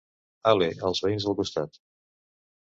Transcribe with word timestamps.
Hale, 0.51 0.69
els 0.89 1.03
veïns 1.05 1.29
del 1.29 1.37
costat. 1.43 1.81